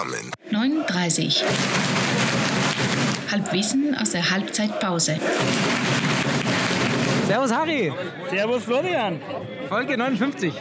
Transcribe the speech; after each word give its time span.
zusammen. 0.00 0.30
39. 0.50 1.44
Halbwissen 3.30 3.94
aus 3.94 4.10
der 4.10 4.30
Halbzeitpause. 4.30 5.16
Servus 7.26 7.52
Harry, 7.52 7.92
Servus 8.30 8.64
Florian. 8.64 9.20
Folge 9.68 9.96
59. 9.96 10.52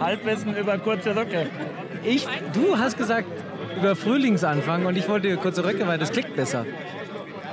Halbwissen 0.00 0.56
über 0.56 0.78
kurze 0.78 1.16
Röcke. 1.16 1.46
Ich, 2.04 2.26
du 2.52 2.78
hast 2.78 2.98
gesagt 2.98 3.28
über 3.76 3.96
Frühlingsanfang 3.96 4.84
und 4.84 4.96
ich 4.96 5.08
wollte 5.08 5.36
kurze 5.36 5.64
Röcke, 5.64 5.86
weil 5.86 5.98
das 5.98 6.10
klickt 6.10 6.36
besser. 6.36 6.66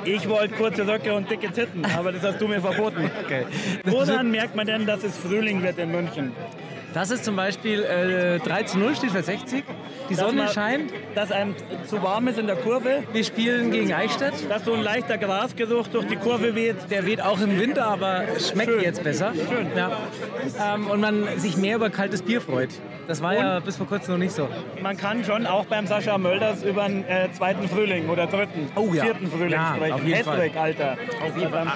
Ich 0.03 0.27
wollte 0.27 0.53
kurze 0.55 0.85
Röcke 0.85 1.13
und 1.13 1.29
dicke 1.31 1.51
Titten, 1.51 1.85
aber 1.97 2.11
das 2.11 2.21
hast 2.23 2.41
du 2.41 2.47
mir 2.47 2.61
verboten. 2.61 3.09
Okay. 3.25 3.45
Woran 3.85 4.29
merkt 4.29 4.55
man 4.55 4.67
denn, 4.67 4.85
dass 4.85 5.03
es 5.03 5.17
Frühling 5.17 5.63
wird 5.63 5.79
in 5.79 5.91
München? 5.91 6.31
Das 6.95 7.11
ist 7.11 7.25
zum 7.25 7.35
Beispiel 7.35 7.83
äh, 7.83 8.39
3 8.39 8.63
zu 8.63 8.79
0 8.79 8.95
steht 8.95 9.11
für 9.11 9.21
60. 9.21 9.65
Die 10.09 10.15
Sonne 10.15 10.43
man- 10.43 10.47
scheint. 10.53 10.93
Dass 11.13 11.29
einem 11.31 11.53
zu 11.87 12.01
warm 12.01 12.27
ist 12.29 12.39
in 12.39 12.47
der 12.47 12.55
Kurve, 12.55 13.03
Wir 13.11 13.23
spielen 13.25 13.69
gegen 13.71 13.93
Eichstätt. 13.93 14.33
dass 14.49 14.63
so 14.63 14.73
ein 14.73 14.81
leichter 14.81 15.17
Grasgeruch 15.17 15.87
durch 15.89 16.07
die 16.07 16.15
Kurve 16.15 16.55
weht. 16.55 16.77
Der 16.89 17.05
weht 17.05 17.21
auch 17.21 17.39
im 17.41 17.59
Winter, 17.59 17.85
aber 17.87 18.23
schmeckt 18.39 18.71
Schön. 18.71 18.81
jetzt 18.81 19.03
besser. 19.03 19.33
Schön. 19.33 19.67
Ja. 19.75 19.91
Ähm, 20.73 20.87
und 20.87 21.01
man 21.01 21.27
sich 21.37 21.57
mehr 21.57 21.75
über 21.75 21.89
kaltes 21.89 22.21
Bier 22.21 22.39
freut. 22.39 22.69
Das 23.07 23.21
war 23.21 23.33
ja 23.35 23.59
bis 23.59 23.75
vor 23.75 23.87
kurzem 23.87 24.13
noch 24.13 24.19
nicht 24.19 24.33
so. 24.33 24.47
Man 24.81 24.95
kann 24.95 25.23
schon 25.25 25.45
auch 25.47 25.65
beim 25.65 25.87
Sascha 25.87 26.17
Mölders 26.17 26.63
über 26.63 26.83
einen 26.83 27.03
äh, 27.09 27.27
zweiten 27.33 27.67
Frühling 27.67 28.07
oder 28.09 28.25
dritten, 28.25 28.69
Oh 28.75 28.93
ja. 28.93 29.03
vierten 29.03 29.27
Frühling 29.29 29.51
Ja, 29.51 29.73
sprechen. 29.75 29.93
auf 29.93 30.03
jeden 30.05 30.23
Fall. 30.23 30.37
Hattrick, 30.37 30.55
Alter. 30.57 30.97
Auf 31.27 31.37
jeden 31.37 31.51
Fall. 31.51 31.67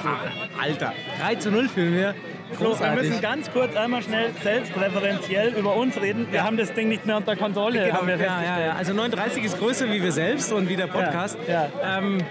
Alter. 0.61 0.93
3 1.21 1.35
zu 1.35 1.51
0 1.51 1.67
fühlen 1.67 1.93
wir. 1.93 2.15
Flo, 2.53 2.79
wir 2.79 2.91
müssen 2.91 3.21
ganz 3.21 3.51
kurz 3.51 3.75
einmal 3.75 4.01
schnell 4.01 4.31
selbstreferenziell 4.41 5.53
über 5.53 5.75
uns 5.75 5.99
reden. 6.01 6.27
Wir 6.31 6.43
haben 6.43 6.57
das 6.57 6.73
Ding 6.73 6.89
nicht 6.89 7.05
mehr 7.05 7.17
unter 7.17 7.35
Kontrolle, 7.35 7.85
Genau, 7.85 7.97
haben 7.99 8.07
wir 8.07 8.17
ja, 8.17 8.41
ja, 8.43 8.59
ja. 8.65 8.73
Also 8.73 8.93
39 8.93 9.43
ist 9.43 9.57
größer 9.59 9.89
wie 9.91 10.01
wir 10.01 10.11
selbst 10.11 10.51
und 10.51 10.67
wie 10.69 10.75
der 10.75 10.87
Podcast. 10.87 11.37
Ja, 11.47 11.67
Ähm, 11.83 12.23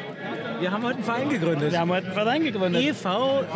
wir 0.61 0.73
haben 0.73 0.83
heute 0.83 0.97
einen 0.97 1.05
Verein 1.05 1.29
gegründet. 1.29 1.73
Wir 1.73 1.81
haben 1.81 1.91
heute 1.91 2.07
einen 2.07 2.15
Verein 2.15 2.45
gegründet. 2.45 2.83
EV 2.83 3.05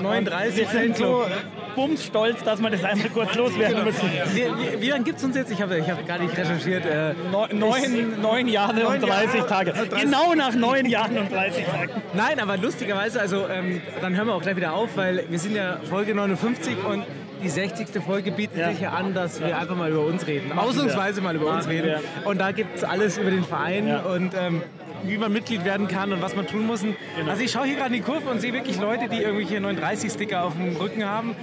39 0.00 0.58
wir 0.60 0.66
sind 0.68 0.96
so 0.96 1.22
Fanclub. 1.22 1.30
Bumsstolz, 1.74 2.42
dass 2.44 2.60
wir 2.60 2.70
das 2.70 2.84
einmal 2.84 3.08
kurz 3.10 3.34
loswerden 3.34 3.84
müssen. 3.84 4.10
Wie, 4.34 4.40
wie, 4.44 4.80
wie 4.82 4.88
lange 4.88 5.04
gibt 5.04 5.18
es 5.18 5.24
uns 5.24 5.36
jetzt? 5.36 5.50
Ich 5.50 5.60
habe 5.60 5.78
ich 5.78 5.90
hab 5.90 6.06
gar 6.06 6.18
nicht 6.18 6.36
recherchiert. 6.36 6.84
Äh, 6.86 7.14
Neun, 7.54 8.20
neun, 8.20 8.48
Jahre 8.48 8.74
Neun 8.74 9.02
und 9.02 9.08
30 9.08 9.34
Jahre 9.34 9.46
Tage. 9.48 9.72
und 9.72 9.92
30 9.92 10.00
Genau 10.04 10.34
nach 10.34 10.54
neun 10.54 10.86
Jahren 10.86 11.18
und 11.18 11.32
30 11.32 11.64
Tagen. 11.64 11.90
nein, 12.14 12.40
aber 12.40 12.56
lustigerweise, 12.56 13.20
also 13.20 13.46
ähm, 13.48 13.80
dann 14.00 14.16
hören 14.16 14.26
wir 14.26 14.34
auch 14.34 14.42
gleich 14.42 14.56
wieder 14.56 14.74
auf, 14.74 14.96
weil 14.96 15.24
wir 15.28 15.38
sind 15.38 15.54
ja 15.56 15.78
Folge 15.88 16.14
59 16.14 16.76
und 16.84 17.04
die 17.42 17.48
60. 17.48 17.88
Folge 18.04 18.30
bietet 18.32 18.58
Ja. 18.58 18.70
sich 18.70 18.80
ja 18.80 18.90
an, 18.90 19.14
dass 19.14 19.40
wir 19.40 19.56
einfach 19.58 19.76
mal 19.76 19.90
über 19.90 20.04
uns 20.04 20.26
reden. 20.26 20.52
Ausnahmsweise 20.56 21.20
mal 21.20 21.34
über 21.36 21.46
uns 21.46 21.66
Machen 21.66 21.70
reden. 21.70 21.86
wir. 22.22 22.26
Und 22.26 22.40
da 22.40 22.52
gibt 22.52 22.76
es 22.76 22.84
alles 22.84 23.18
über 23.18 23.30
den 23.30 23.44
Verein 23.44 23.88
Ja. 23.88 24.00
und 24.00 24.32
ähm, 24.34 24.62
wie 25.04 25.18
man 25.18 25.32
Mitglied 25.32 25.64
werden 25.64 25.88
kann 25.88 26.12
und 26.12 26.22
was 26.22 26.36
man 26.36 26.46
tun 26.46 26.64
muss. 26.66 26.82
Genau. 26.82 26.94
Also 27.28 27.42
ich 27.42 27.50
schaue 27.50 27.64
hier 27.66 27.74
gerade 27.74 27.88
in 27.88 27.94
die 27.94 28.08
Kurve 28.08 28.30
und 28.30 28.40
sehe 28.40 28.52
wirklich 28.52 28.78
Leute, 28.80 29.08
die 29.08 29.20
irgendwelche 29.22 29.56
39-Sticker 29.58 30.44
auf 30.44 30.52
dem 30.54 30.76
Rücken 30.76 31.04
haben. 31.04 31.34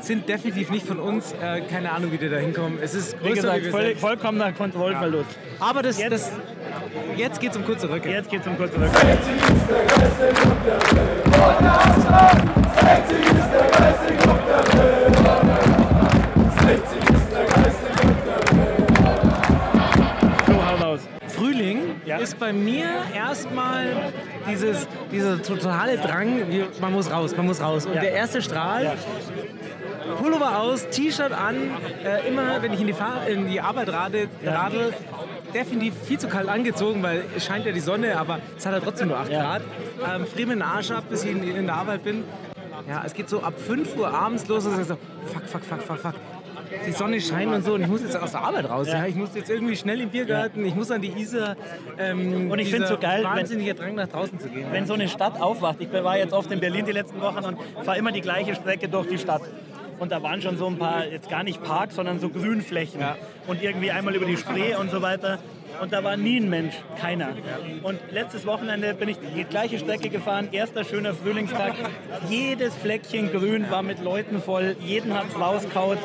Sind 0.00 0.28
definitiv 0.30 0.70
nicht 0.70 0.86
von 0.86 0.98
uns. 0.98 1.32
Äh, 1.34 1.60
keine 1.70 1.92
Ahnung, 1.92 2.10
wie 2.10 2.16
die 2.16 2.30
da 2.30 2.38
hinkommen. 2.38 2.78
Es 2.80 2.94
ist 2.94 3.18
größer 3.20 3.30
Wie 3.30 3.34
gesagt, 3.34 3.66
völlig, 3.66 3.72
selbst. 3.88 4.00
vollkommener 4.00 4.52
Kontrollverlust. 4.52 5.28
Aber 5.60 5.82
das, 5.82 5.98
Jetzt- 5.98 6.10
das, 6.12 6.32
jetzt 7.16 7.38
geht 7.40 7.50
es 7.50 7.56
um 7.58 7.64
kurze 7.66 7.90
Röcke. 7.90 8.08
Jetzt 8.10 8.30
geht's 8.30 8.46
um 8.46 8.56
kurze 8.56 8.76
Rücken. 8.80 8.90
Ja. 22.04 22.18
ist 22.18 22.38
bei 22.38 22.52
mir 22.52 22.86
erstmal 23.14 23.86
dieses, 24.48 24.86
dieser 25.10 25.42
totale 25.42 25.96
Drang, 25.96 26.42
man 26.80 26.92
muss 26.92 27.10
raus, 27.10 27.36
man 27.36 27.46
muss 27.46 27.60
raus. 27.60 27.86
Und 27.86 27.94
Ja. 27.94 28.00
der 28.00 28.12
erste 28.12 28.42
Strahl, 28.42 28.84
Ja. 28.84 28.94
Pullover 30.20 30.58
aus, 30.58 30.88
T-Shirt 30.90 31.32
an, 31.32 31.56
äh, 32.04 32.28
immer 32.28 32.60
wenn 32.60 32.72
ich 32.72 32.80
in 32.80 32.86
die, 32.88 32.92
Fahr 32.92 33.26
in 33.26 33.48
die 33.48 33.60
Arbeit 33.60 33.88
rade, 33.92 34.28
radel, 34.44 34.92
definitiv 35.54 35.94
viel 36.04 36.18
zu 36.18 36.28
kalt 36.28 36.48
angezogen, 36.48 37.02
weil 37.02 37.24
es 37.36 37.46
scheint 37.46 37.64
ja 37.64 37.72
die 37.72 37.80
Sonne, 37.80 38.18
aber 38.18 38.40
es 38.56 38.66
hat 38.66 38.72
ja 38.74 38.80
trotzdem 38.80 39.08
nur 39.08 39.18
8 39.18 39.30
Ja. 39.30 39.40
Grad. 39.42 39.62
Ähm, 40.14 40.26
friere 40.26 40.48
mir 40.48 40.54
den 40.56 40.62
Arsch 40.62 40.90
ab, 40.90 41.04
bis 41.08 41.24
ich 41.24 41.30
in, 41.30 41.56
in 41.56 41.66
der 41.66 41.76
Arbeit 41.76 42.02
bin. 42.04 42.24
Ja, 42.88 43.02
es 43.04 43.14
geht 43.14 43.28
so 43.28 43.42
ab 43.42 43.54
5 43.58 43.96
Uhr 43.96 44.08
abends 44.12 44.46
los 44.48 44.66
und 44.66 44.74
so, 44.84 44.96
fuck, 45.26 45.42
fuck, 45.46 45.62
fuck, 45.64 45.82
fuck, 45.82 45.98
fuck. 45.98 46.14
Die 46.86 46.92
Sonne 46.92 47.20
scheint 47.20 47.52
und 47.52 47.64
so 47.64 47.74
und 47.74 47.82
ich 47.82 47.86
muss 47.86 48.02
jetzt 48.02 48.16
aus 48.16 48.30
der 48.32 48.40
Arbeit 48.42 48.68
raus. 48.68 48.88
Ja. 48.88 49.00
Ja. 49.00 49.06
Ich 49.06 49.14
muss 49.14 49.34
jetzt 49.34 49.50
irgendwie 49.50 49.76
schnell 49.76 50.00
im 50.00 50.08
Biergarten, 50.08 50.64
ich 50.64 50.74
muss 50.74 50.90
an 50.90 51.02
die 51.02 51.12
Isar. 51.20 51.54
Ähm, 51.98 52.50
Und 52.50 52.58
ich 52.58 52.66
dieser 52.66 52.78
find's 52.78 52.88
so 52.90 52.98
geil, 52.98 53.22
wenn- 53.24 53.30
Wahnsinniger 53.40 53.74
Drang 53.74 53.94
nach 53.94 54.08
draußen 54.08 54.40
zu 54.40 54.48
gehen. 54.48 54.66
Wenn 54.72 54.86
so 54.86 54.94
eine 54.94 55.08
Stadt 55.08 55.38
aufwacht, 55.40 55.76
ich 55.80 55.92
war 55.92 56.16
jetzt 56.16 56.32
oft 56.32 56.50
in 56.50 56.60
Berlin 56.60 56.86
die 56.86 56.92
letzten 56.92 57.20
Wochen 57.20 57.44
und 57.44 57.58
fahre 57.84 57.98
immer 57.98 58.10
die 58.10 58.22
gleiche 58.22 58.54
Strecke 58.54 58.88
durch 58.88 59.06
die 59.06 59.18
Stadt. 59.18 59.42
Und 59.98 60.10
da 60.10 60.22
waren 60.22 60.40
schon 60.40 60.56
so 60.56 60.66
ein 60.66 60.78
paar, 60.78 61.06
jetzt 61.06 61.28
gar 61.28 61.44
nicht 61.44 61.62
Parks, 61.62 61.94
sondern 61.96 62.18
so 62.20 62.28
Grünflächen. 62.30 63.00
Ja. 63.00 63.16
Und 63.46 63.62
irgendwie 63.62 63.90
einmal 63.92 64.16
über 64.16 64.24
die 64.26 64.36
Spree 64.38 64.74
und 64.74 64.90
so 64.90 65.02
weiter. 65.02 65.38
Und 65.80 65.92
da 65.92 66.04
war 66.04 66.16
nie 66.16 66.38
ein 66.38 66.48
Mensch, 66.48 66.74
keiner. 67.00 67.28
Und 67.82 67.98
letztes 68.10 68.46
Wochenende 68.46 68.94
bin 68.94 69.08
ich 69.08 69.16
die 69.34 69.44
gleiche 69.44 69.78
Strecke 69.78 70.08
gefahren, 70.10 70.48
erster 70.52 70.84
schöner 70.84 71.14
Frühlingstag. 71.14 71.74
Jedes 72.28 72.74
Fleckchen 72.74 73.32
grün 73.32 73.70
war 73.70 73.82
mit 73.82 74.02
Leuten 74.02 74.40
voll, 74.40 74.76
jeden 74.80 75.14
hat's 75.14 75.38
rauskaut. 75.38 75.98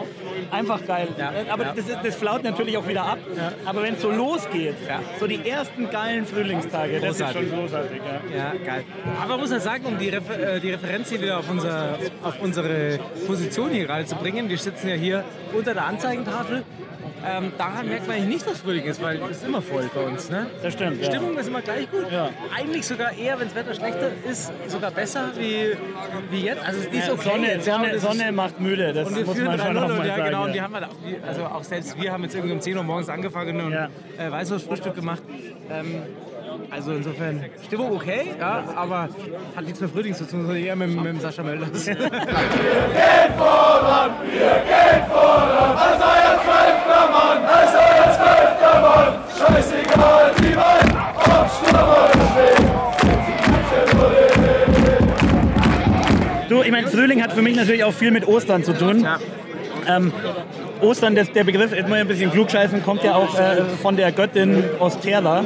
Einfach 0.51 0.85
geil. 0.85 1.07
Ja. 1.17 1.31
Aber 1.49 1.65
Ja. 1.65 1.73
Das, 1.75 1.85
das 2.03 2.15
flaut 2.15 2.43
natürlich 2.43 2.77
auch 2.77 2.87
wieder 2.87 3.03
ab. 3.03 3.19
Aber 3.65 3.83
wenn 3.83 3.95
es 3.95 4.01
so 4.01 4.11
losgeht, 4.11 4.75
Ja. 4.87 5.01
so 5.19 5.27
die 5.27 5.47
ersten 5.47 5.89
geilen 5.89 6.25
Frühlingstage, 6.25 6.99
das 6.99 7.19
ist 7.19 7.33
schon 7.33 7.49
großartig. 7.51 8.01
Ja. 8.31 8.37
Ja, 8.37 8.53
geil. 8.65 8.83
Aber 9.21 9.31
man 9.31 9.39
muss 9.41 9.51
ja 9.51 9.59
sagen, 9.59 9.85
um 9.85 9.97
die, 9.97 10.09
Refer 10.09 10.55
äh, 10.55 10.59
die 10.59 10.71
Referenz 10.71 11.09
hier 11.09 11.21
wieder 11.21 11.39
auf, 11.39 11.49
unser, 11.49 11.97
auf 12.23 12.39
unsere 12.41 12.99
Position 13.25 13.71
hier 13.71 13.85
gerade 13.85 14.05
zu 14.05 14.15
bringen, 14.15 14.49
wir 14.49 14.57
sitzen 14.57 14.87
ja 14.89 14.95
hier 14.95 15.23
unter 15.53 15.73
der 15.73 15.85
Anzeigentafel. 15.85 16.63
Ähm, 17.25 17.51
daran 17.57 17.87
merkt 17.87 18.07
man 18.07 18.15
eigentlich 18.17 18.29
nicht, 18.35 18.47
dass 18.47 18.59
Frühling 18.59 18.85
ist, 18.85 19.01
weil 19.01 19.19
es 19.29 19.37
ist 19.37 19.45
immer 19.45 19.61
voll 19.61 19.89
bei 19.93 20.01
uns. 20.01 20.29
Ne? 20.29 20.45
Das 20.61 20.73
stimmt, 20.73 20.97
Die 20.99 21.05
ja. 21.05 21.11
Stimmung 21.11 21.37
ist 21.37 21.47
immer 21.47 21.61
gleich 21.61 21.89
gut. 21.91 22.11
Ja. 22.11 22.29
Eigentlich 22.55 22.85
sogar 22.85 23.11
eher, 23.11 23.39
wenn 23.39 23.47
das 23.47 23.55
Wetter 23.55 23.73
schlechter 23.73 24.09
ist, 24.29 24.51
sogar 24.67 24.91
besser 24.91 25.31
wie, 25.37 25.75
wie 26.31 26.41
jetzt. 26.45 26.63
Also 26.65 26.79
die 26.89 26.97
ist 26.97 27.07
Ja, 27.07 27.13
okay. 27.13 27.29
Sonne, 27.29 27.47
jetzt, 27.47 27.67
ja, 27.67 27.73
Sonne, 27.75 27.89
ist- 27.91 28.01
Sonne 28.03 28.31
macht 28.31 28.59
müde, 28.59 28.93
das 28.93 29.07
Und 29.07 29.17
wir 29.17 29.25
muss 29.25 29.37
man 29.37 29.57
schon 29.59 29.67
3-0 29.67 29.73
noch 29.73 29.89
und 29.89 29.97
mal 29.97 30.07
ja, 30.07 30.15
sagen. 30.15 30.25
genau. 30.29 30.43
Und 30.45 30.51
die 30.53 30.57
ja. 30.57 30.63
haben 30.63 30.73
halt, 30.75 30.85
auch- 30.85 31.27
also 31.27 31.45
auch 31.45 31.63
selbst 31.63 32.01
wir 32.01 32.11
haben 32.11 32.23
jetzt 32.23 32.35
irgendwie 32.35 32.53
um 32.53 32.61
10 32.61 32.77
Uhr 32.77 32.83
morgens 32.83 33.09
angefangen 33.09 33.59
und 33.61 33.71
Ja. 33.71 33.89
äh, 34.17 34.31
Weißwurstfrühstück 34.31 34.95
gemacht. 34.95 35.23
Ähm, 35.71 36.03
also 36.69 36.91
insofern 36.91 37.43
Stimmung 37.65 37.91
okay, 37.91 38.33
ja, 38.39 38.63
aber 38.75 39.09
hat 39.55 39.65
nichts 39.65 39.79
mit 39.79 39.91
Frühling 39.91 40.13
zu 40.13 40.25
tun, 40.27 40.41
sondern 40.41 40.57
eher 40.57 40.75
mit, 40.75 40.89
mit 40.89 41.05
dem 41.05 41.19
Sascha 41.19 41.43
Mölders. 41.43 41.89
Du, 56.49 56.61
ich 56.63 56.71
meine, 56.71 56.87
Frühling 56.87 57.21
hat 57.21 57.33
für 57.33 57.41
mich 57.41 57.55
natürlich 57.55 57.83
auch 57.83 57.93
viel 57.93 58.11
mit 58.11 58.25
Ostern 58.25 58.63
zu 58.63 58.73
tun. 58.73 59.05
Ähm, 59.85 60.13
Ostern, 60.81 61.15
das, 61.15 61.31
der 61.31 61.43
Begriff, 61.43 61.73
jetzt 61.73 61.89
mal 61.89 61.99
ein 61.99 62.07
bisschen 62.07 62.31
klugscheißen, 62.31 62.83
kommt 62.83 63.03
ja 63.03 63.15
auch 63.15 63.37
äh, 63.37 63.63
von 63.81 63.97
der 63.97 64.11
Göttin 64.11 64.63
Ostera. 64.79 65.43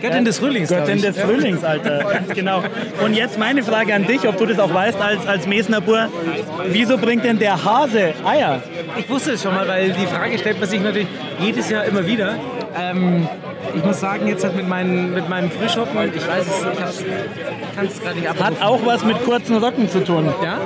Göttin 0.00 0.24
des 0.24 0.38
Frühlings. 0.38 0.68
Göttin 0.68 1.00
des 1.00 1.18
Frühlings, 1.18 1.64
Alter. 1.64 2.04
Ganz 2.04 2.28
genau. 2.34 2.62
Und 3.04 3.14
jetzt 3.14 3.38
meine 3.38 3.62
Frage 3.62 3.94
an 3.94 4.06
dich, 4.06 4.26
ob 4.28 4.36
du 4.36 4.46
das 4.46 4.58
auch 4.58 4.72
weißt 4.72 5.00
als, 5.00 5.26
als 5.26 5.46
Mesner 5.46 5.80
Bur. 5.80 6.08
Wieso 6.68 6.98
bringt 6.98 7.24
denn 7.24 7.38
der 7.38 7.64
Hase 7.64 8.14
Eier? 8.24 8.62
Ich 8.98 9.08
wusste 9.08 9.32
es 9.32 9.42
schon 9.42 9.54
mal, 9.54 9.66
weil 9.66 9.90
die 9.90 10.06
Frage 10.06 10.38
stellt 10.38 10.60
man 10.60 10.68
sich 10.68 10.80
natürlich 10.80 11.08
jedes 11.40 11.70
Jahr 11.70 11.84
immer 11.84 12.06
wieder. 12.06 12.36
Ähm, 12.78 13.28
ich 13.74 13.84
muss 13.84 14.00
sagen, 14.00 14.26
jetzt 14.26 14.44
halt 14.44 14.56
mit, 14.56 14.68
meinen, 14.68 15.12
mit 15.14 15.28
meinem 15.28 15.50
Frühschoppen, 15.50 16.12
ich 16.14 16.26
weiß 16.26 16.44
es, 16.46 17.00
ich 17.00 17.76
kann 17.76 17.86
es 17.86 18.00
gerade 18.02 18.18
nicht 18.18 18.28
Hat 18.28 18.40
abrufen. 18.40 18.62
auch 18.62 18.86
was 18.86 19.04
mit 19.04 19.22
kurzen 19.24 19.56
Röcken 19.56 19.88
zu 19.88 20.02
tun. 20.04 20.32
Ja? 20.42 20.58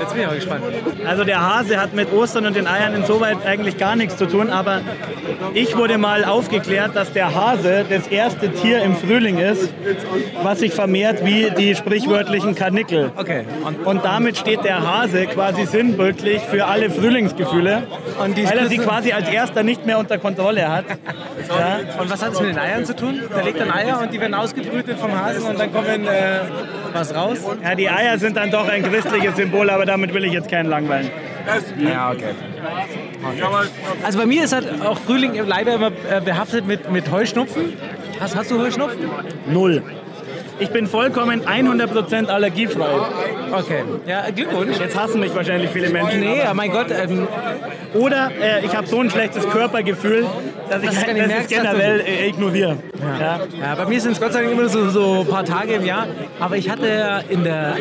Jetzt 0.00 0.12
bin 0.12 0.22
ich 0.22 0.26
auch 0.26 0.34
gespannt. 0.34 0.64
Also 1.06 1.24
der 1.24 1.40
Hase 1.40 1.80
hat 1.80 1.94
mit 1.94 2.12
Ostern 2.12 2.46
und 2.46 2.56
den 2.56 2.66
Eiern 2.66 2.94
insoweit 2.94 3.38
eigentlich 3.46 3.76
gar 3.78 3.96
nichts 3.96 4.16
zu 4.16 4.26
tun, 4.26 4.50
aber 4.50 4.80
ich 5.54 5.76
wurde 5.76 5.98
mal 5.98 6.24
aufgeklärt, 6.24 6.96
dass 6.96 7.12
der 7.12 7.34
Hase 7.34 7.84
das 7.88 8.06
erste 8.08 8.50
Tier 8.52 8.82
im 8.82 8.96
Frühling 8.96 9.38
ist, 9.38 9.72
was 10.42 10.60
sich 10.60 10.72
vermehrt 10.72 11.24
wie 11.24 11.50
die 11.50 11.74
sprichwörtlichen 11.74 12.54
Karnickel. 12.54 13.12
Okay. 13.16 13.44
Und, 13.64 13.86
Und 13.86 14.04
damit 14.04 14.36
steht 14.36 14.64
der 14.64 14.82
Hase 14.86 15.26
quasi 15.26 15.66
sinnbildlich 15.66 16.42
für 16.42 16.66
alle 16.66 16.90
Frühlingsgefühle, 16.90 17.82
weil 18.18 18.58
er 18.58 18.66
sie 18.68 18.78
quasi 18.78 19.12
als 19.12 19.28
erster 19.28 19.62
nicht 19.62 19.86
mehr 19.86 19.98
unter 19.98 20.18
Kontrolle 20.18 20.68
hat. 20.68 20.84
Ja. 21.48 21.80
und 22.00 22.10
was 22.10 22.21
hat 22.22 22.32
es 22.32 22.40
mit 22.40 22.50
den 22.50 22.58
Eiern 22.58 22.84
zu 22.84 22.94
tun? 22.94 23.20
Der 23.34 23.44
legt 23.44 23.60
dann 23.60 23.70
Eier 23.70 24.00
und 24.00 24.12
die 24.12 24.20
werden 24.20 24.34
ausgebrütet 24.34 24.98
vom 24.98 25.12
Hasen 25.18 25.44
und 25.44 25.58
dann 25.58 25.72
kommen 25.72 26.06
äh, 26.06 26.40
was 26.92 27.14
raus? 27.14 27.38
ja, 27.62 27.74
die 27.74 27.88
Eier 27.88 28.18
sind 28.18 28.36
dann 28.36 28.50
doch 28.50 28.68
ein 28.68 28.82
christliches 28.82 29.36
Symbol, 29.36 29.68
aber 29.70 29.86
damit 29.86 30.14
will 30.14 30.24
ich 30.24 30.32
jetzt 30.32 30.50
keinen 30.50 30.68
langweilen. 30.68 31.10
Ja, 31.78 32.10
okay. 32.12 32.34
Also 34.04 34.18
bei 34.18 34.26
mir 34.26 34.44
ist 34.44 34.52
halt 34.52 34.82
auch 34.82 34.98
Frühling 34.98 35.34
leider 35.46 35.74
immer 35.74 35.90
äh, 36.10 36.20
behaftet 36.20 36.66
mit, 36.66 36.90
mit 36.90 37.10
Heuschnupfen. 37.10 37.72
Hast, 38.20 38.36
hast 38.36 38.50
du 38.50 38.58
Heuschnupfen? 38.58 39.10
Null. 39.46 39.82
Ich 40.58 40.70
bin 40.70 40.86
vollkommen 40.86 41.42
100% 41.42 42.26
allergiefrei. 42.26 42.86
Okay. 43.52 43.82
Ja, 44.06 44.30
Glückwunsch. 44.34 44.78
Jetzt 44.78 44.98
hassen 44.98 45.20
mich 45.20 45.34
wahrscheinlich 45.34 45.70
viele 45.70 45.90
Menschen. 45.90 46.20
Nee, 46.20 46.38
ja, 46.38 46.54
mein 46.54 46.70
Gott. 46.70 46.86
Ähm, 46.90 47.26
Oder 47.94 48.30
äh, 48.40 48.64
ich 48.64 48.74
habe 48.74 48.86
so 48.86 49.00
ein 49.00 49.10
schlechtes 49.10 49.48
Körpergefühl, 49.48 50.26
dass 50.70 50.82
ich 50.82 50.90
gar 50.90 51.12
nicht 51.12 51.20
das 51.20 51.26
merkst, 51.28 51.48
generell 51.50 52.00
äh, 52.00 52.28
ignoriere. 52.28 52.78
Ja. 53.20 53.40
ja, 53.60 53.74
bei 53.74 53.86
mir 53.86 54.00
sind 54.00 54.12
es 54.12 54.20
Gott 54.20 54.32
sei 54.32 54.42
Dank 54.42 54.52
immer 54.52 54.68
so, 54.68 54.88
so 54.88 55.20
ein 55.20 55.26
paar 55.26 55.44
Tage 55.44 55.74
im 55.74 55.84
Jahr. 55.84 56.06
Aber 56.40 56.56
ich 56.56 56.70
hatte 56.70 56.88
ja 56.88 57.18
in 57.18 57.44
der, 57.44 57.76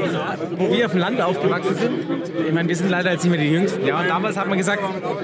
wo 0.58 0.72
wir 0.72 0.86
auf 0.86 0.92
dem 0.92 1.00
Land 1.00 1.22
aufgewachsen 1.22 1.76
sind, 1.76 1.92
ich 2.48 2.54
meine, 2.54 2.68
wir 2.68 2.76
sind 2.76 2.90
leider 2.90 3.12
jetzt 3.12 3.24
nicht 3.24 3.32
mehr 3.32 3.42
die 3.42 3.52
Jüngsten. 3.52 3.86
Ja, 3.86 4.00
und 4.00 4.10
damals 4.10 4.38
hat 4.38 4.48
man 4.48 4.58
gesagt, 4.58 4.82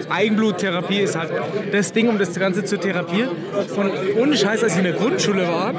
Eigenbluttherapie 0.09 0.99
ist 0.99 1.17
halt 1.17 1.31
das 1.71 1.91
Ding, 1.91 2.07
um 2.07 2.17
das 2.17 2.33
Ganze 2.39 2.63
zu 2.63 2.77
therapieren. 2.77 3.31
Und 3.75 3.91
ohne 4.21 4.37
Scheiß, 4.37 4.63
als 4.63 4.73
ich 4.73 4.77
in 4.79 4.85
der 4.85 4.93
Grundschule 4.93 5.47
war, 5.47 5.73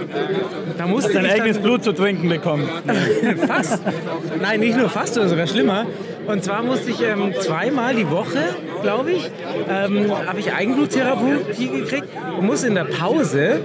da 0.77 0.87
musste 0.87 1.15
Dein 1.15 1.25
ich 1.25 1.33
eigenes 1.33 1.57
dann, 1.57 1.63
Blut 1.63 1.85
zu 1.85 1.93
trinken 1.93 2.29
bekommen. 2.29 2.69
fast. 3.47 3.83
Nein, 4.41 4.58
nicht 4.59 4.77
nur 4.77 4.89
fast, 4.89 5.15
sondern 5.15 5.31
sogar 5.31 5.47
schlimmer. 5.47 5.87
Und 6.27 6.45
zwar 6.45 6.63
musste 6.63 6.91
ich 6.91 7.03
ähm, 7.03 7.33
zweimal 7.41 7.95
die 7.95 8.11
Woche, 8.11 8.55
glaube 8.83 9.13
ich, 9.13 9.31
ähm, 9.69 10.13
habe 10.27 10.41
ich 10.41 10.53
Eigenbluttherapie 10.53 11.69
gekriegt 11.69 12.09
und 12.39 12.47
musste 12.47 12.67
in 12.67 12.75
der 12.75 12.85
Pause 12.85 13.61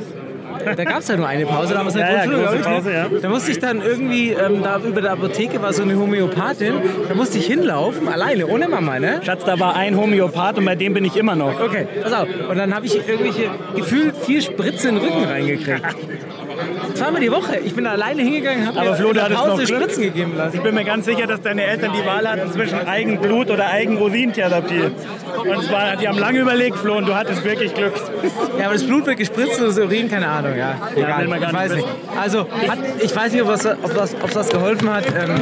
da 0.63 0.84
gab 0.84 1.00
es 1.00 1.07
ja 1.07 1.18
nur 1.18 1.28
eine 1.28 1.45
Pause, 1.45 1.74
damals 1.74 1.95
in 1.95 2.01
der 2.01 2.12
Ja, 2.12 2.18
ja, 2.18 2.25
Grundschule, 2.25 2.60
glaub 2.60 2.60
ich, 2.60 2.66
ne? 2.66 2.75
Pause, 2.75 2.94
ja. 2.94 3.19
Da 3.22 3.30
musste 3.30 3.51
ich 3.51 3.60
dann 3.60 3.81
irgendwie, 3.81 4.30
ähm, 4.30 4.63
da 4.63 4.80
über 4.80 5.01
der 5.01 5.12
Apotheke 5.12 5.62
war 5.62 5.74
so 5.74 5.84
eine 5.84 5.98
Homöopathin, 5.98 6.75
da 7.07 7.16
musste 7.16 7.38
ich 7.38 7.45
hinlaufen, 7.45 8.07
alleine, 8.07 8.48
ohne 8.48 8.68
Mama, 8.68 9.00
ne? 9.00 9.22
Schatz, 9.24 9.44
da 9.45 9.60
war 9.60 9.75
ein 9.75 9.98
Homöopath 9.98 10.57
und 10.57 10.66
bei 10.66 10.75
dem 10.75 10.94
bin 10.94 11.06
ich 11.06 11.18
immer 11.18 11.36
noch. 11.36 11.60
Okay, 11.60 11.88
pass 12.01 12.13
auf. 12.13 12.28
Und 12.50 12.57
dann 12.57 12.74
habe 12.74 12.86
ich 12.86 12.95
irgendwelche, 13.07 13.50
gefühlt 13.75 14.16
vier 14.16 14.42
Spritzen 14.42 14.90
in 14.92 14.95
den 14.95 15.06
Rücken 15.06 15.25
reingekriegt. 15.25 15.95
Zweimal 17.04 17.20
die 17.22 17.32
Woche. 17.32 17.58
Ich 17.58 17.76
bin 17.76 17.86
alleine 17.86 18.22
hingegangen, 18.22 18.66
habe 18.66 18.80
Aber 18.80 18.92
mir 18.92 18.96
Flo, 18.96 19.10
in 19.10 19.16
der 19.16 19.24
Pause. 19.24 19.68
Spritzen 19.68 20.04
gegeben 20.04 20.38
lassen. 20.38 20.56
Ich 20.56 20.64
bin 20.64 20.74
mir 20.74 20.86
ganz 20.86 21.06
sicher, 21.06 21.28
dass 21.28 21.42
deine 21.42 21.66
Eltern 21.66 21.92
die 21.92 22.06
Wahl 22.06 22.26
hatten 22.30 22.50
zwischen 22.54 22.88
Eigenblut 22.88 23.52
oder 23.52 23.68
Eigenurin-Therapie. 23.68 24.84
Und 25.38 25.64
zwar, 25.66 25.98
die 25.98 26.08
haben 26.08 26.18
lange 26.18 26.40
überlegt, 26.40 26.78
Flo, 26.78 26.96
und 26.98 27.08
du 27.08 27.14
hattest 27.14 27.44
wirklich 27.44 27.74
Glück. 27.74 27.94
Ja, 28.58 28.66
aber 28.66 28.76
das 28.76 28.86
Blut 28.86 29.06
wird 29.06 29.18
gespritzt 29.18 29.60
oder 29.60 29.68
das 29.68 29.80
Urin, 29.80 30.10
keine 30.10 30.30
Ahnung, 30.30 30.56
ja. 30.56 30.76
Egal, 30.96 31.28
gar 31.28 31.50
ich 31.50 31.54
weiß 31.54 31.76
nicht. 31.76 31.88
Also, 32.22 32.40
hat, 32.70 32.80
ich 33.02 33.14
weiß 33.14 33.34
nicht, 33.34 33.42
ob, 33.42 33.50
was, 33.50 33.66
ob, 33.66 33.94
das, 33.94 34.16
ob 34.22 34.32
das 34.32 34.50
geholfen 34.50 34.94
hat. 34.94 35.06
Ähm, 35.08 35.36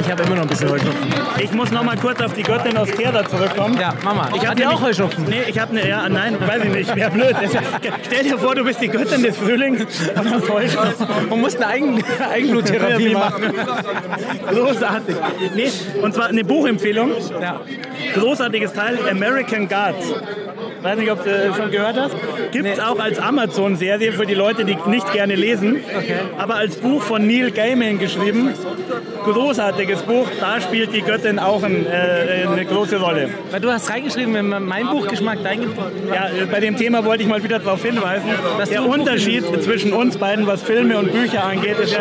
ich 0.00 0.10
habe 0.10 0.22
immer 0.22 0.36
noch 0.36 0.42
ein 0.42 0.48
bisschen 0.48 0.70
Heuschnupfen. 0.70 1.06
Ich 1.38 1.52
muss 1.52 1.70
noch 1.70 1.82
mal 1.82 1.96
kurz 1.96 2.20
auf 2.20 2.32
die 2.32 2.42
Göttin 2.42 2.76
aus 2.76 2.90
Kerda 2.90 3.28
zurückkommen. 3.28 3.78
Ja, 3.80 3.92
Mama, 4.04 4.28
ich 4.34 4.40
hab 4.40 4.50
hatte 4.50 4.60
nämlich- 4.60 4.76
auch 4.76 4.82
Heuschnupfen. 4.82 5.24
Nee, 5.28 5.42
ich 5.48 5.58
habe 5.58 5.72
eine, 5.72 5.88
ja, 5.88 6.08
nein, 6.08 6.36
weiß 6.40 6.64
ich 6.64 6.70
nicht, 6.70 6.96
wäre 6.96 7.10
blöd. 7.10 7.34
Stell 8.06 8.24
dir 8.24 8.38
vor, 8.38 8.54
du 8.54 8.64
bist 8.64 8.80
die 8.80 8.88
Göttin 8.88 9.22
des 9.22 9.36
Frühlings 9.36 9.84
Heuschnupfen. 10.16 11.06
Man 11.28 11.40
muss 11.40 11.56
eine 11.56 11.66
Eigen, 11.66 12.04
Eigenbluttherapie 12.32 13.14
machen. 13.14 13.52
Großartig. 14.50 15.16
Nee, 15.54 15.70
und 16.02 16.14
zwar 16.14 16.28
eine 16.28 16.44
Buchempfehlung. 16.44 17.12
Ja. 17.40 17.60
Großartiges 18.14 18.72
Teil, 18.72 18.98
American 19.10 19.68
Gods. 19.68 20.14
Weiß 20.86 20.98
nicht, 20.98 21.10
ob 21.10 21.24
du 21.24 21.52
schon 21.56 21.72
gehört 21.72 21.96
hast. 21.96 22.14
Gibt 22.52 22.68
es 22.68 22.78
auch 22.78 23.00
als 23.00 23.18
Amazon-Serie 23.18 24.12
für 24.12 24.24
die 24.24 24.34
Leute, 24.34 24.64
die 24.64 24.76
nicht 24.86 25.12
gerne 25.12 25.34
lesen. 25.34 25.80
Aber 26.38 26.54
als 26.54 26.76
Buch 26.76 27.02
von 27.02 27.26
Neil 27.26 27.50
Gaiman 27.50 27.98
geschrieben. 27.98 28.54
Großartiges 29.24 30.02
Buch. 30.02 30.28
Da 30.38 30.60
spielt 30.60 30.94
die 30.94 31.02
Göttin 31.02 31.40
auch 31.40 31.64
ein, 31.64 31.86
äh, 31.86 32.46
eine 32.46 32.64
große 32.64 33.00
Rolle. 33.00 33.30
Weil 33.50 33.60
du 33.60 33.72
hast 33.72 33.90
reingeschrieben, 33.90 34.36
in 34.36 34.64
mein 34.64 34.86
Buchgeschmack, 34.86 35.38
dein 35.42 35.62
Ja, 35.62 36.28
äh, 36.28 36.46
bei 36.48 36.60
dem 36.60 36.76
Thema 36.76 37.04
wollte 37.04 37.24
ich 37.24 37.28
mal 37.28 37.42
wieder 37.42 37.58
darauf 37.58 37.82
hinweisen. 37.82 38.30
Dass 38.56 38.68
Der 38.70 38.86
Unterschied 38.86 39.44
zwischen 39.64 39.92
uns 39.92 40.16
beiden, 40.18 40.46
was 40.46 40.62
Filme 40.62 40.98
und 40.98 41.10
Bücher 41.10 41.42
angeht, 41.42 41.80
ist 41.80 41.94
ja, 41.94 42.00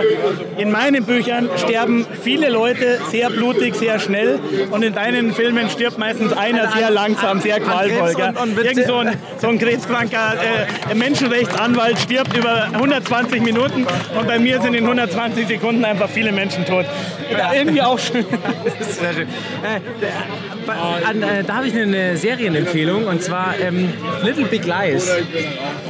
in 0.57 0.71
meinen 0.71 1.05
Büchern 1.05 1.49
sterben 1.57 2.05
viele 2.21 2.49
Leute 2.49 2.99
sehr 3.09 3.31
blutig, 3.31 3.73
sehr 3.73 3.97
schnell 3.97 4.37
und 4.69 4.83
in 4.83 4.93
deinen 4.93 5.33
Filmen 5.33 5.71
stirbt 5.71 5.97
meistens 5.97 6.33
einer 6.33 6.71
sehr 6.71 6.91
langsam, 6.91 7.39
sehr 7.39 7.59
qualvoll. 7.59 8.13
Und- 8.15 8.37
und 8.37 8.57
Irgend 8.77 8.87
so 8.87 8.97
ein, 8.97 9.17
so 9.37 9.47
ein 9.47 9.59
krebskranker 9.59 10.33
äh, 10.89 10.95
Menschenrechtsanwalt 10.95 11.99
stirbt 11.99 12.35
über 12.35 12.63
120 12.73 13.41
Minuten 13.41 13.85
und 14.17 14.27
bei 14.27 14.39
mir 14.39 14.61
sind 14.61 14.73
in 14.73 14.83
120 14.83 15.47
Sekunden 15.47 15.85
einfach 15.85 16.09
viele 16.09 16.31
Menschen 16.31 16.65
tot. 16.65 16.85
Irgendwie 17.53 17.81
auch 17.81 17.99
schön. 17.99 18.25
Das 18.63 18.73
ist 18.87 18.99
sehr 18.99 19.13
schön. 19.13 19.27
Äh, 19.63 19.79
an, 21.07 21.21
äh, 21.21 21.43
da 21.43 21.55
habe 21.55 21.67
ich 21.67 21.75
eine 21.75 22.17
Serienempfehlung 22.17 23.05
und 23.07 23.21
zwar 23.21 23.55
ähm, 23.59 23.93
Little 24.23 24.45
Big 24.45 24.65
Lies. 24.65 25.09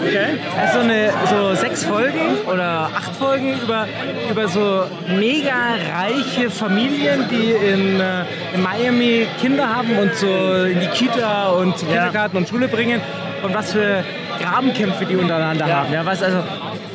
Okay? 0.02 0.38
Also 0.60 0.80
eine, 0.80 1.12
so 1.30 1.56
sechs 1.56 1.84
Folgen 1.84 2.38
oder 2.52 2.90
acht 2.96 3.16
Folgen 3.16 3.60
über, 3.62 3.88
über 4.30 4.48
so 4.48 4.84
mega 5.08 5.76
reiche 5.98 6.50
Familien, 6.50 7.26
die 7.30 7.52
in, 7.52 8.00
äh, 8.00 8.26
in 8.54 8.62
Miami 8.62 9.28
Kinder 9.40 9.74
haben 9.76 9.98
und 9.98 10.16
so 10.16 10.28
in 10.28 10.80
die 10.80 10.88
Kita 10.88 11.50
und 11.50 11.78
zum 11.78 11.88
Kindergarten 11.88 12.38
und 12.38 12.50
Schule 12.50 12.68
bringen 12.76 13.02
und 13.44 13.54
was 13.54 13.72
für 13.72 14.04
Grabenkämpfe 14.42 15.06
die 15.06 15.16
untereinander 15.16 15.66
haben. 15.66 15.94
Ja, 15.94 16.06
was 16.06 16.22
also 16.22 16.40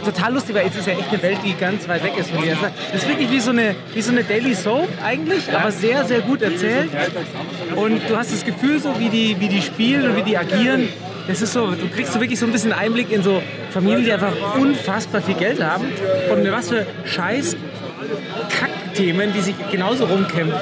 total 0.04 0.34
lustig, 0.34 0.54
weil 0.54 0.66
es 0.66 0.76
ist 0.76 0.86
ja 0.86 0.92
echt 0.92 1.08
eine 1.08 1.22
Welt, 1.22 1.38
die 1.44 1.54
ganz 1.54 1.88
weit 1.88 2.04
weg 2.04 2.12
ist 2.18 2.30
von 2.30 2.42
dir. 2.42 2.56
Das 2.92 3.02
ist 3.02 3.08
wirklich 3.08 3.30
wie 3.30 3.40
so 3.40 3.50
eine, 3.50 3.74
wie 3.94 4.02
so 4.02 4.12
eine 4.12 4.24
Daily 4.24 4.54
Soap 4.54 4.88
eigentlich, 5.04 5.52
aber 5.52 5.70
sehr, 5.70 6.04
sehr 6.04 6.20
gut 6.20 6.42
erzählt. 6.42 6.90
Und 7.76 8.08
du 8.08 8.16
hast 8.16 8.32
das 8.32 8.44
Gefühl, 8.44 8.78
so 8.78 8.98
wie 8.98 9.08
die, 9.08 9.40
wie 9.40 9.48
die 9.48 9.62
spielen 9.62 10.10
und 10.10 10.16
wie 10.16 10.22
die 10.22 10.36
agieren, 10.36 10.88
das 11.28 11.42
ist 11.42 11.52
so, 11.52 11.70
du 11.70 11.88
kriegst 11.88 12.12
so 12.12 12.20
wirklich 12.20 12.38
so 12.38 12.46
ein 12.46 12.52
bisschen 12.52 12.72
Einblick 12.72 13.12
in 13.12 13.22
so 13.22 13.42
Familien, 13.70 14.04
die 14.04 14.12
einfach 14.12 14.32
unfassbar 14.58 15.22
viel 15.22 15.36
Geld 15.36 15.62
haben 15.62 15.84
und 16.32 16.52
was 16.52 16.68
für 16.70 16.86
Scheiß 17.04 17.56
Kackthemen, 18.94 19.32
die 19.32 19.40
sich 19.40 19.54
genauso 19.70 20.04
rumkämpfen, 20.04 20.52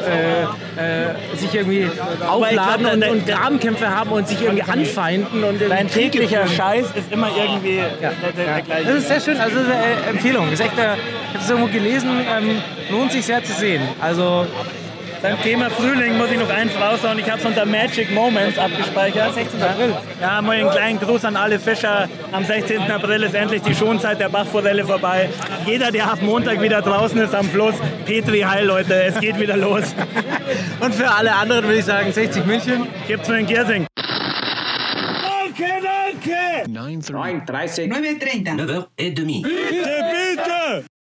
äh, 0.78 1.10
äh, 1.12 1.36
sich 1.36 1.54
irgendwie 1.54 1.88
aufladen 2.26 2.82
glaub, 2.84 2.92
und, 2.94 3.00
der- 3.00 3.10
und 3.12 3.28
der- 3.28 3.36
Grabenkämpfe 3.36 3.88
haben 3.88 4.10
und 4.10 4.28
sich 4.28 4.42
irgendwie 4.42 4.62
anfeinden 4.62 5.44
und 5.44 5.54
irgendwie 5.60 5.68
Dein 5.68 5.88
täglicher. 5.90 6.46
Scheiß 6.46 6.86
ist 6.94 7.10
immer 7.12 7.28
irgendwie 7.36 7.80
der, 8.00 8.12
der, 8.12 8.32
der 8.46 8.62
gleiche. 8.62 8.84
Das 8.86 8.94
ist 8.98 9.08
sehr 9.08 9.20
schön, 9.20 9.36
also 9.40 9.58
eine 9.58 10.10
Empfehlung. 10.10 10.46
Das 10.50 10.60
ist 10.60 10.66
echt, 10.66 10.78
äh, 10.78 10.82
ich 10.82 11.34
habe 11.34 11.44
es 11.44 11.50
irgendwo 11.50 11.68
gelesen, 11.72 12.10
ähm, 12.30 12.62
lohnt 12.90 13.12
sich 13.12 13.24
sehr 13.24 13.42
zu 13.42 13.52
sehen. 13.52 13.82
Also 14.00 14.46
Beim 15.20 15.40
Thema 15.42 15.68
Frühling 15.70 16.16
muss 16.16 16.30
ich 16.30 16.38
noch 16.38 16.48
eins 16.48 16.72
raushauen. 16.80 17.18
Ich 17.18 17.28
habe 17.28 17.40
es 17.40 17.44
unter 17.44 17.64
Magic 17.64 18.12
Moments 18.12 18.56
abgespeichert. 18.56 19.34
16. 19.34 19.60
April. 19.62 19.94
Ja, 20.20 20.40
mal 20.40 20.56
einen 20.56 20.70
kleinen 20.70 21.00
Gruß 21.00 21.24
an 21.24 21.36
alle 21.36 21.58
Fischer. 21.58 22.08
Am 22.30 22.44
16. 22.44 22.82
April 22.90 23.24
ist 23.24 23.34
endlich 23.34 23.62
die 23.62 23.74
Schonzeit 23.74 24.20
der 24.20 24.28
Bachforelle 24.28 24.84
vorbei. 24.84 25.28
Jeder, 25.66 25.90
der 25.90 26.10
ab 26.12 26.22
Montag 26.22 26.62
wieder 26.62 26.82
draußen 26.82 27.18
ist 27.18 27.34
am 27.34 27.46
Fluss, 27.46 27.74
Petri 28.06 28.40
Heil, 28.40 28.66
Leute, 28.66 28.94
es 28.94 29.18
geht 29.18 29.38
wieder 29.40 29.56
los. 29.56 29.94
und 30.80 30.94
für 30.94 31.10
alle 31.10 31.34
anderen 31.34 31.64
würde 31.64 31.78
ich 31.78 31.84
sagen 31.84 32.12
60 32.12 32.46
München. 32.46 32.86
Gibt's 33.08 33.28
nur 33.28 33.38
in 33.38 33.46
Giersing. 33.46 33.86
9h30. 36.68 37.88
9h30. 37.88 37.88
9h30. 37.88 38.88